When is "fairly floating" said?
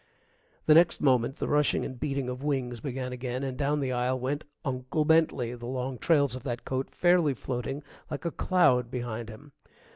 6.89-7.83